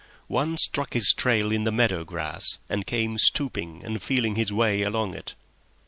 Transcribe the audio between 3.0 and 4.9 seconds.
stooping and feeling his way